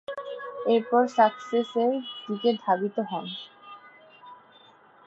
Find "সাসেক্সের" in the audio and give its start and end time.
1.15-1.91